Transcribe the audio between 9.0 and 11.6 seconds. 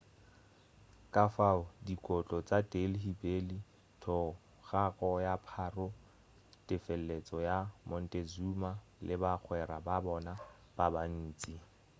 le bagwera ba bona ba bantši